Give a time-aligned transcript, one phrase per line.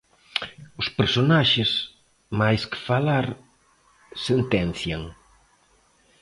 [0.81, 1.69] Os personaxes,
[2.39, 3.25] máis que falar,
[4.27, 5.03] sentencian.